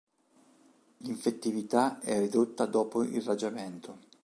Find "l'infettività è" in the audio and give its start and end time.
1.03-2.19